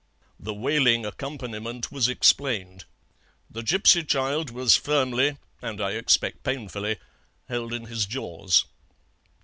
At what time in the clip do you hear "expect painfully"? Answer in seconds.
5.91-6.97